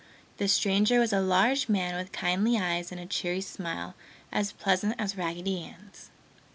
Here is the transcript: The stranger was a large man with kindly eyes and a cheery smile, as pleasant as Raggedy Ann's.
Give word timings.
The 0.37 0.47
stranger 0.47 0.99
was 0.99 1.13
a 1.13 1.21
large 1.21 1.69
man 1.69 1.93
with 1.95 2.11
kindly 2.11 2.57
eyes 2.57 2.91
and 2.91 2.99
a 2.99 3.05
cheery 3.05 3.39
smile, 3.41 3.93
as 4.31 4.51
pleasant 4.51 4.95
as 4.97 5.15
Raggedy 5.15 5.61
Ann's. 5.61 6.09